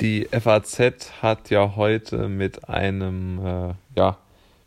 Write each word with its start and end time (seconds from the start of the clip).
Die 0.00 0.26
FAZ 0.28 1.22
hat 1.22 1.50
ja 1.50 1.76
heute 1.76 2.28
mit 2.28 2.68
einem, 2.68 3.38
äh, 3.38 3.74
ja, 3.94 4.18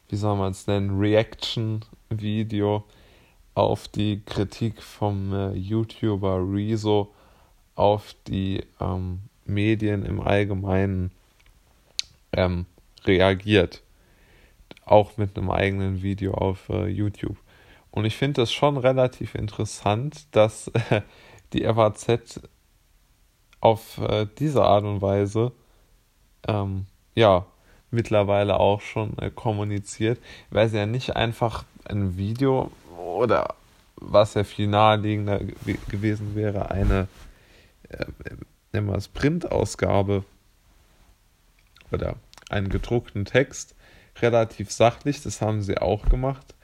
wie 0.07 0.15
soll 0.15 0.37
man 0.37 0.51
es 0.51 0.67
nennen, 0.67 0.97
Reaction-Video 0.97 2.85
auf 3.53 3.89
die 3.89 4.21
Kritik 4.25 4.81
vom 4.81 5.33
äh, 5.33 5.51
YouTuber 5.51 6.39
Rezo 6.49 7.13
auf 7.75 8.15
die 8.27 8.63
ähm, 8.79 9.19
Medien 9.45 10.05
im 10.05 10.21
Allgemeinen 10.21 11.11
ähm, 12.31 12.65
reagiert. 13.03 13.83
Auch 14.85 15.17
mit 15.17 15.37
einem 15.37 15.51
eigenen 15.51 16.01
Video 16.01 16.35
auf 16.35 16.69
äh, 16.69 16.87
YouTube. 16.87 17.37
Und 17.91 18.05
ich 18.05 18.15
finde 18.15 18.41
das 18.41 18.53
schon 18.53 18.77
relativ 18.77 19.35
interessant, 19.35 20.27
dass 20.31 20.71
die 21.53 21.63
FAZ 21.65 22.39
auf 23.61 23.97
äh, 23.97 24.27
diese 24.37 24.63
Art 24.63 24.83
und 24.83 25.01
Weise 25.01 25.51
ähm, 26.47 26.85
ja 27.15 27.45
mittlerweile 27.91 28.59
auch 28.59 28.81
schon 28.81 29.17
äh, 29.17 29.29
kommuniziert, 29.29 30.19
weil 30.49 30.69
sie 30.69 30.77
ja 30.77 30.85
nicht 30.85 31.15
einfach 31.15 31.63
ein 31.85 32.17
Video 32.17 32.71
oder 32.97 33.55
was 33.95 34.35
ja 34.35 34.43
viel 34.43 34.67
naheliegender 34.67 35.39
gewesen 35.89 36.35
wäre, 36.35 36.69
eine 36.69 37.07
äh, 37.89 38.05
nennen 38.73 38.87
wir 38.87 38.95
es 38.95 39.07
Printausgabe 39.07 40.23
oder 41.91 42.15
einen 42.49 42.69
gedruckten 42.69 43.25
Text 43.25 43.75
relativ 44.21 44.71
sachlich, 44.71 45.21
das 45.21 45.41
haben 45.41 45.61
sie 45.61 45.77
auch 45.77 46.07
gemacht. 46.09 46.55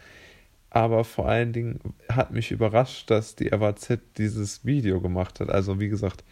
Aber 0.70 1.04
vor 1.04 1.30
allen 1.30 1.54
Dingen 1.54 1.80
hat 2.10 2.32
mich 2.32 2.52
überrascht, 2.52 3.10
dass 3.12 3.36
die 3.36 3.50
FAZ 3.50 4.00
dieses 4.18 4.66
Video 4.66 5.00
gemacht 5.02 5.40
hat. 5.40 5.50
Also 5.50 5.80
wie 5.80 5.88
gesagt, 5.88 6.24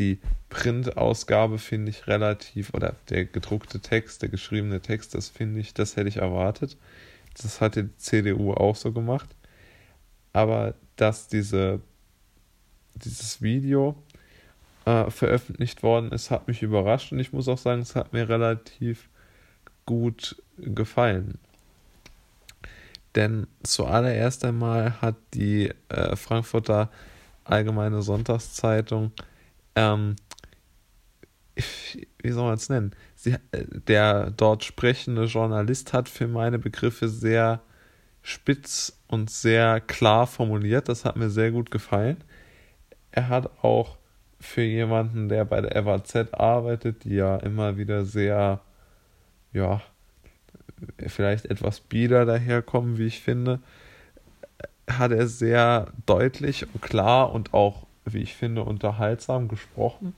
die 0.00 0.18
Printausgabe 0.48 1.58
finde 1.58 1.90
ich 1.90 2.06
relativ, 2.06 2.72
oder 2.72 2.96
der 3.10 3.26
gedruckte 3.26 3.80
Text, 3.80 4.22
der 4.22 4.30
geschriebene 4.30 4.80
Text, 4.80 5.14
das 5.14 5.28
finde 5.28 5.60
ich, 5.60 5.74
das 5.74 5.96
hätte 5.96 6.08
ich 6.08 6.16
erwartet. 6.16 6.78
Das 7.40 7.60
hat 7.60 7.76
die 7.76 7.94
CDU 7.96 8.54
auch 8.54 8.74
so 8.74 8.92
gemacht. 8.92 9.28
Aber 10.32 10.74
dass 10.96 11.28
diese, 11.28 11.80
dieses 12.94 13.42
Video 13.42 13.94
äh, 14.86 15.10
veröffentlicht 15.10 15.82
worden 15.82 16.12
ist, 16.12 16.30
hat 16.30 16.48
mich 16.48 16.62
überrascht 16.62 17.12
und 17.12 17.18
ich 17.18 17.32
muss 17.32 17.46
auch 17.46 17.58
sagen, 17.58 17.82
es 17.82 17.94
hat 17.94 18.14
mir 18.14 18.28
relativ 18.28 19.10
gut 19.84 20.42
gefallen. 20.56 21.38
Denn 23.16 23.48
zuallererst 23.62 24.44
einmal 24.46 25.02
hat 25.02 25.16
die 25.34 25.72
äh, 25.90 26.16
Frankfurter 26.16 26.90
Allgemeine 27.44 28.00
Sonntagszeitung 28.00 29.12
ähm, 29.74 30.16
wie 32.22 32.30
soll 32.30 32.44
man 32.44 32.54
es 32.54 32.68
nennen? 32.68 32.92
Sie, 33.14 33.36
der 33.52 34.30
dort 34.30 34.64
sprechende 34.64 35.24
Journalist 35.24 35.92
hat 35.92 36.08
für 36.08 36.26
meine 36.26 36.58
Begriffe 36.58 37.08
sehr 37.08 37.60
spitz 38.22 38.98
und 39.08 39.30
sehr 39.30 39.80
klar 39.80 40.26
formuliert. 40.26 40.88
Das 40.88 41.04
hat 41.04 41.16
mir 41.16 41.30
sehr 41.30 41.50
gut 41.50 41.70
gefallen. 41.70 42.18
Er 43.12 43.28
hat 43.28 43.50
auch 43.62 43.98
für 44.38 44.62
jemanden, 44.62 45.28
der 45.28 45.44
bei 45.44 45.60
der 45.60 45.82
FAZ 45.82 46.32
arbeitet, 46.32 47.04
die 47.04 47.16
ja 47.16 47.36
immer 47.36 47.76
wieder 47.76 48.04
sehr, 48.04 48.60
ja, 49.52 49.82
vielleicht 51.06 51.46
etwas 51.46 51.80
bieder 51.80 52.24
daherkommen, 52.24 52.96
wie 52.96 53.06
ich 53.06 53.20
finde, 53.20 53.60
hat 54.88 55.12
er 55.12 55.26
sehr 55.26 55.92
deutlich 56.06 56.66
und 56.72 56.80
klar 56.80 57.32
und 57.32 57.52
auch 57.52 57.86
wie 58.04 58.18
ich 58.18 58.34
finde, 58.34 58.62
unterhaltsam 58.62 59.48
gesprochen 59.48 60.14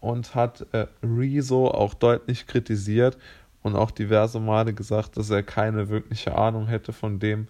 und 0.00 0.34
hat 0.34 0.66
äh, 0.72 0.86
Rezo 1.02 1.68
auch 1.68 1.94
deutlich 1.94 2.46
kritisiert 2.46 3.16
und 3.62 3.76
auch 3.76 3.90
diverse 3.90 4.40
Male 4.40 4.74
gesagt, 4.74 5.16
dass 5.16 5.30
er 5.30 5.42
keine 5.42 5.88
wirkliche 5.88 6.36
Ahnung 6.36 6.66
hätte 6.66 6.92
von 6.92 7.18
dem, 7.18 7.48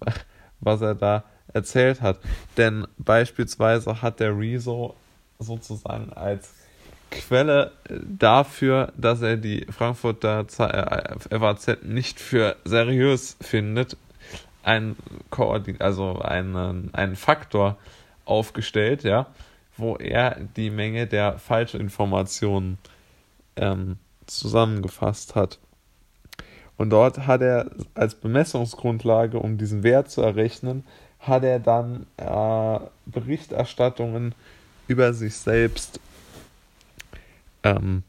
was 0.60 0.80
er 0.82 0.94
da 0.94 1.24
erzählt 1.52 2.02
hat. 2.02 2.18
Denn 2.56 2.86
beispielsweise 2.98 4.02
hat 4.02 4.20
der 4.20 4.38
Rezo 4.38 4.94
sozusagen 5.38 6.12
als 6.12 6.52
Quelle 7.10 7.72
äh, 7.88 7.98
dafür, 8.02 8.92
dass 8.96 9.22
er 9.22 9.36
die 9.36 9.66
Frankfurter 9.70 10.46
FAZ 10.48 11.68
äh, 11.68 11.76
nicht 11.82 12.20
für 12.20 12.56
seriös 12.64 13.36
findet, 13.40 13.96
ein 14.62 14.96
also 15.78 16.20
einen, 16.20 16.92
einen 16.94 17.16
Faktor 17.16 17.76
aufgestellt, 18.24 19.04
ja, 19.04 19.26
wo 19.76 19.96
er 19.96 20.40
die 20.56 20.70
Menge 20.70 21.06
der 21.06 21.38
Falschinformationen 21.38 22.78
ähm, 23.56 23.96
zusammengefasst 24.26 25.34
hat. 25.34 25.58
Und 26.76 26.90
dort 26.90 27.26
hat 27.26 27.40
er 27.40 27.70
als 27.94 28.14
Bemessungsgrundlage, 28.14 29.38
um 29.38 29.58
diesen 29.58 29.82
Wert 29.82 30.10
zu 30.10 30.22
errechnen, 30.22 30.84
hat 31.20 31.44
er 31.44 31.60
dann 31.60 32.06
äh, 32.16 32.80
Berichterstattungen 33.06 34.34
über 34.88 35.14
sich 35.14 35.36
selbst, 35.36 36.00
ähm, 37.62 38.02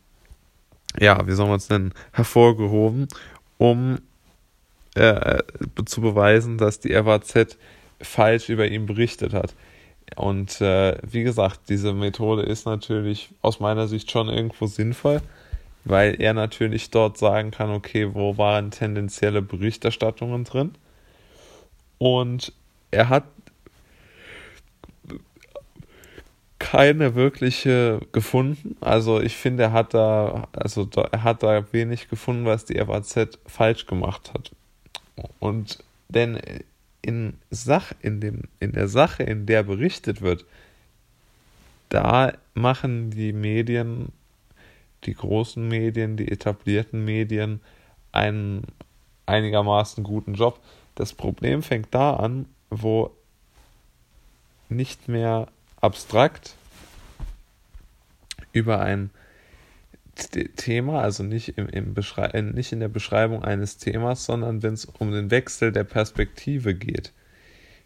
ja, 1.00 1.26
wie 1.28 1.34
soll 1.34 1.47
man 1.47 1.58
es 1.58 1.70
nennen, 1.70 1.94
hervorgehoben, 2.12 3.08
um 3.58 4.00
äh, 4.96 5.44
zu 5.86 6.02
beweisen, 6.02 6.58
dass 6.58 6.80
die 6.80 6.94
FAZ 6.94 7.58
falsch 8.02 8.50
über 8.50 8.68
ihn 8.68 8.86
berichtet 8.86 9.34
hat. 9.34 9.53
Und 10.16 10.61
äh, 10.61 10.97
wie 11.01 11.23
gesagt, 11.23 11.61
diese 11.69 11.93
Methode 11.93 12.43
ist 12.43 12.66
natürlich 12.66 13.29
aus 13.41 13.59
meiner 13.59 13.88
Sicht 13.88 14.11
schon 14.11 14.29
irgendwo 14.29 14.67
sinnvoll, 14.67 15.21
weil 15.83 16.21
er 16.21 16.33
natürlich 16.33 16.91
dort 16.91 17.17
sagen 17.17 17.51
kann, 17.51 17.71
okay, 17.71 18.13
wo 18.13 18.38
waren 18.38 18.71
tendenzielle 18.71 19.41
Berichterstattungen 19.41 20.43
drin? 20.43 20.75
Und 21.97 22.53
er 22.91 23.09
hat 23.09 23.23
keine 26.59 27.16
wirkliche 27.16 27.99
gefunden. 28.11 28.75
Also 28.81 29.22
ich 29.22 29.35
finde, 29.35 29.63
er 29.63 29.72
hat 29.72 29.93
da, 29.93 30.47
also 30.53 30.85
da, 30.85 31.03
er 31.11 31.23
hat 31.23 31.43
da 31.43 31.72
wenig 31.73 32.09
gefunden, 32.09 32.45
was 32.45 32.66
die 32.66 32.79
FAZ 32.79 33.37
falsch 33.45 33.85
gemacht 33.85 34.33
hat. 34.33 34.51
Und 35.39 35.83
denn 36.09 36.39
in, 37.05 37.38
Sach, 37.51 37.93
in, 38.01 38.19
dem, 38.19 38.43
in 38.59 38.71
der 38.71 38.88
Sache, 38.88 39.21
in 39.21 39.45
der 39.45 39.61
berichtet 39.61 40.21
wird, 40.21 40.43
da 41.89 42.33
machen 42.55 43.11
die 43.11 43.31
Medien, 43.31 44.11
die 45.03 45.13
großen 45.13 45.67
Medien, 45.67 46.17
die 46.17 46.31
etablierten 46.31 47.05
Medien 47.05 47.61
einen 48.11 48.63
einigermaßen 49.27 50.03
guten 50.03 50.33
Job. 50.33 50.59
Das 50.95 51.13
Problem 51.13 51.61
fängt 51.61 51.93
da 51.93 52.16
an, 52.16 52.47
wo 52.71 53.11
nicht 54.67 55.07
mehr 55.07 55.47
abstrakt 55.79 56.55
über 58.51 58.81
ein 58.81 59.11
Thema, 60.16 61.02
also 61.02 61.24
nicht, 61.24 61.58
im, 61.58 61.68
im 61.68 61.94
Beschrei 61.94 62.42
nicht 62.42 62.72
in 62.72 62.80
der 62.80 62.88
Beschreibung 62.88 63.44
eines 63.44 63.78
Themas, 63.78 64.26
sondern 64.26 64.64
wenn 64.64 64.74
es 64.74 64.86
um 64.86 65.12
den 65.12 65.30
Wechsel 65.30 65.72
der 65.72 65.84
Perspektive 65.84 66.74
geht. 66.74 67.14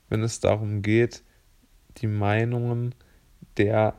Wenn 0.09 0.23
es 0.23 0.39
darum 0.39 0.81
geht, 0.81 1.23
die 1.97 2.07
Meinungen 2.07 2.95
der 3.57 3.95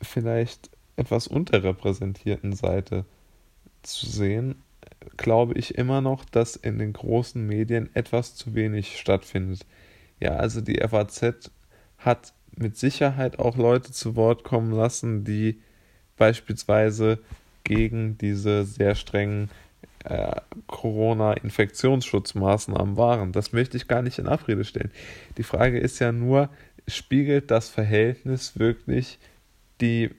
vielleicht 0.00 0.70
etwas 0.96 1.26
unterrepräsentierten 1.26 2.52
Seite 2.52 3.04
zu 3.82 4.06
sehen, 4.06 4.62
glaube 5.16 5.54
ich 5.54 5.76
immer 5.76 6.00
noch, 6.00 6.24
dass 6.24 6.56
in 6.56 6.78
den 6.78 6.92
großen 6.92 7.44
Medien 7.44 7.90
etwas 7.94 8.34
zu 8.34 8.54
wenig 8.54 8.98
stattfindet. 8.98 9.66
Ja, 10.20 10.36
also 10.36 10.60
die 10.60 10.80
FAZ 10.80 11.50
hat 11.98 12.32
mit 12.56 12.76
Sicherheit 12.76 13.38
auch 13.38 13.56
Leute 13.56 13.92
zu 13.92 14.16
Wort 14.16 14.44
kommen 14.44 14.72
lassen, 14.72 15.24
die 15.24 15.60
beispielsweise 16.16 17.18
gegen 17.64 18.16
diese 18.18 18.64
sehr 18.64 18.94
strengen 18.94 19.50
äh, 20.04 20.40
Corona-Infektionsschutzmaßnahmen 20.66 22.96
waren. 22.96 23.32
Das 23.32 23.52
möchte 23.52 23.76
ich 23.76 23.88
gar 23.88 24.02
nicht 24.02 24.18
in 24.18 24.26
Abrede 24.26 24.64
stellen. 24.64 24.90
Die 25.36 25.44
Frage 25.44 25.78
ist 25.78 25.98
ja 26.00 26.12
nur, 26.12 26.48
spiegelt 26.88 27.50
das 27.50 27.68
Verhältnis 27.68 28.58
wirklich 28.58 29.18
die, 29.80 30.10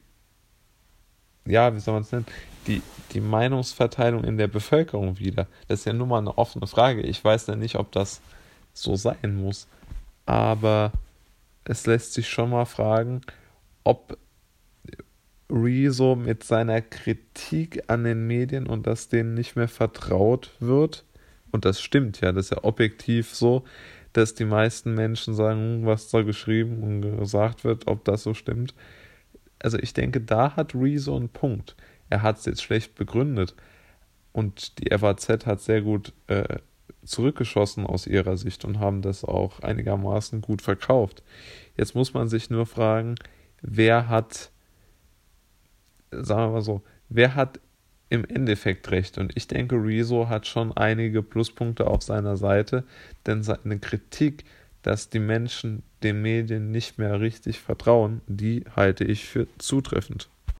ja, 1.45 1.75
wie 1.75 1.79
soll 1.79 1.95
man 1.95 2.03
es 2.03 2.11
nennen, 2.11 2.25
die, 2.67 2.81
die 3.11 3.21
Meinungsverteilung 3.21 4.23
in 4.23 4.37
der 4.37 4.47
Bevölkerung 4.47 5.19
wieder? 5.19 5.47
Das 5.67 5.79
ist 5.79 5.85
ja 5.85 5.93
nur 5.93 6.07
mal 6.07 6.19
eine 6.19 6.37
offene 6.37 6.67
Frage. 6.67 7.01
Ich 7.01 7.23
weiß 7.23 7.47
ja 7.47 7.55
nicht, 7.55 7.75
ob 7.75 7.91
das 7.91 8.21
so 8.73 8.95
sein 8.95 9.35
muss. 9.35 9.67
Aber 10.25 10.91
es 11.65 11.85
lässt 11.85 12.13
sich 12.13 12.29
schon 12.29 12.49
mal 12.49 12.65
fragen, 12.65 13.21
ob 13.83 14.17
Rezo 15.49 16.15
mit 16.15 16.43
seiner 16.43 16.81
Kritik 16.81 17.83
an 17.87 18.03
den 18.03 18.27
Medien 18.27 18.67
und 18.67 18.87
dass 18.87 19.09
denen 19.09 19.33
nicht 19.33 19.55
mehr 19.55 19.67
vertraut 19.67 20.51
wird. 20.59 21.05
Und 21.51 21.65
das 21.65 21.81
stimmt 21.81 22.21
ja, 22.21 22.31
das 22.31 22.45
ist 22.45 22.51
ja 22.51 22.63
objektiv 22.63 23.35
so, 23.35 23.63
dass 24.13 24.33
die 24.33 24.45
meisten 24.45 24.93
Menschen 24.95 25.33
sagen, 25.33 25.81
hm, 25.81 25.85
was 25.85 26.09
da 26.09 26.21
geschrieben 26.21 26.83
und 26.83 27.19
gesagt 27.19 27.63
wird, 27.63 27.87
ob 27.87 28.05
das 28.05 28.23
so 28.23 28.33
stimmt. 28.33 28.73
also 29.59 29.77
ich 29.79 29.93
denke, 29.93 30.21
da 30.21 30.55
hat 30.55 30.75
Rezo 30.75 31.15
einen 31.15 31.29
Punkt. 31.29 31.75
Er 32.09 32.21
hat 32.21 32.37
es 32.37 32.45
jetzt 32.45 32.63
schlecht 32.63 32.95
begründet 32.95 33.55
und 34.33 34.79
die 34.79 34.95
FAZ 34.95 35.45
hat 35.45 35.61
sehr 35.61 35.81
gut 35.81 36.13
äh, 36.27 36.57
zurückgeschossen 37.05 37.85
aus 37.85 38.07
ihrer 38.07 38.37
Sicht 38.37 38.65
und 38.65 38.79
haben 38.79 39.01
das 39.01 39.23
auch 39.23 39.59
einigermaßen 39.61 40.41
gut 40.41 40.61
verkauft. 40.61 41.23
Jetzt 41.77 41.95
muss 41.95 42.13
man 42.13 42.27
sich 42.27 42.49
nur 42.49 42.65
fragen, 42.65 43.15
wer 43.61 44.09
hat, 44.09 44.51
sagen 46.21 46.41
wir 46.41 46.53
mal 46.53 46.61
so, 46.61 46.81
wer 47.09 47.35
hat 47.35 47.59
im 48.09 48.25
Endeffekt 48.25 48.91
recht? 48.91 49.17
Und 49.17 49.35
ich 49.35 49.47
denke, 49.47 49.75
Rezo 49.75 50.29
hat 50.29 50.47
schon 50.47 50.71
einige 50.75 51.23
Pluspunkte 51.23 51.87
auf 51.87 52.03
seiner 52.03 52.37
Seite, 52.37 52.83
denn 53.25 53.43
seine 53.43 53.79
Kritik, 53.79 54.45
dass 54.81 55.09
die 55.09 55.19
Menschen 55.19 55.83
den 56.03 56.21
Medien 56.21 56.71
nicht 56.71 56.99
mehr 56.99 57.21
richtig 57.21 57.59
vertrauen, 57.59 58.21
die 58.27 58.65
halte 58.75 59.05
ich 59.05 59.25
für 59.25 59.47
zutreffend. 59.57 60.29